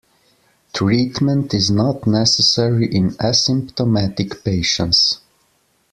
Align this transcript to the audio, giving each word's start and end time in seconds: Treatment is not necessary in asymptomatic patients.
Treatment 0.73 1.53
is 1.53 1.69
not 1.69 2.07
necessary 2.07 2.87
in 2.91 3.11
asymptomatic 3.17 4.43
patients. 4.43 5.19